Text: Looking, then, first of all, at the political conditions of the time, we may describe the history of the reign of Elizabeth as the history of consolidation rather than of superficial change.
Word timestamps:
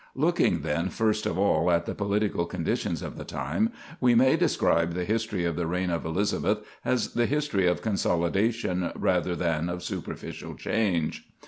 Looking, 0.15 0.61
then, 0.61 0.89
first 0.89 1.27
of 1.27 1.37
all, 1.37 1.69
at 1.69 1.85
the 1.85 1.93
political 1.93 2.47
conditions 2.47 3.03
of 3.03 3.19
the 3.19 3.23
time, 3.23 3.71
we 3.99 4.15
may 4.15 4.35
describe 4.35 4.93
the 4.95 5.05
history 5.05 5.45
of 5.45 5.55
the 5.55 5.67
reign 5.67 5.91
of 5.91 6.05
Elizabeth 6.05 6.57
as 6.83 7.13
the 7.13 7.27
history 7.27 7.67
of 7.67 7.83
consolidation 7.83 8.91
rather 8.95 9.35
than 9.35 9.69
of 9.69 9.83
superficial 9.83 10.55
change. 10.55 11.29